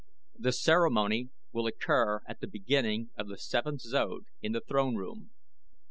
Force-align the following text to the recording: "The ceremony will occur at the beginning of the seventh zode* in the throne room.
"The 0.35 0.51
ceremony 0.51 1.29
will 1.51 1.67
occur 1.67 2.21
at 2.27 2.39
the 2.39 2.47
beginning 2.47 3.11
of 3.15 3.27
the 3.27 3.37
seventh 3.37 3.81
zode* 3.81 4.25
in 4.41 4.51
the 4.51 4.61
throne 4.61 4.95
room. 4.95 5.29